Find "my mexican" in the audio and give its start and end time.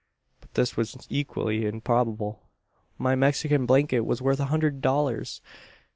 2.97-3.67